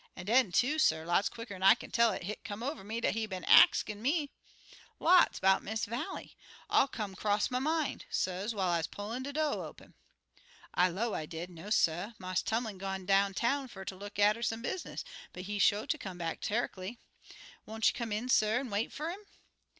[0.15, 3.13] An' den, too, suh, lots quicker'n I kin tell it, hit come over me dat
[3.13, 4.31] he been axin' me
[4.99, 6.35] lots 'bout Miss Vallie.
[6.71, 9.93] All come 'cross my min', suh, whiles I pullin' de do' open.
[10.73, 14.41] "I low, I did, 'No, suh; Marse Tumlin gone down town fer ter look atter
[14.41, 15.03] some business,
[15.33, 16.97] but he sho ter come back terreckly.
[17.67, 19.19] Won't you come in, suh, an' wait fer 'im?'